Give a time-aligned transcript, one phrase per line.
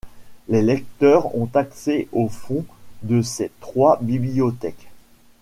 [0.49, 2.65] Les lecteurs ont accès aux fonds
[3.03, 4.89] de ces trois bibliothèques.